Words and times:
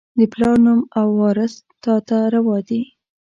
د 0.17 0.19
پلار 0.33 0.55
نوم 0.65 0.81
او، 0.99 1.07
وراث 1.21 1.53
تا 1.83 1.95
ته 2.07 2.17
روا 2.33 2.57
دي 2.67 2.81